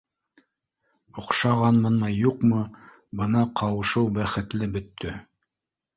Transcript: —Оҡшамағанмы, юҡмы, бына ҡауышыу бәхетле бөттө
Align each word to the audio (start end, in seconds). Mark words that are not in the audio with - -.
—Оҡшамағанмы, 1.23 2.09
юҡмы, 2.21 2.63
бына 3.21 3.47
ҡауышыу 3.61 4.11
бәхетле 4.19 4.75
бөттө 4.79 5.15